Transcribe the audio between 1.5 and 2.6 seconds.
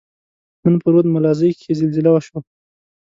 کښي زلزله وشوه.